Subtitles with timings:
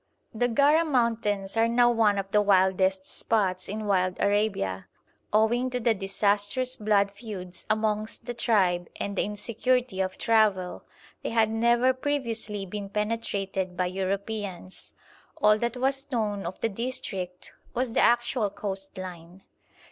[0.33, 4.87] The Gara mountains are now one of the wildest spots in wild Arabia;
[5.31, 10.85] owing to the disastrous blood feuds amongst the tribe and the insecurity of travel,
[11.21, 14.95] they had never previously been penetrated by Europeans:
[15.39, 19.43] all that was known of the district was the actual coast line.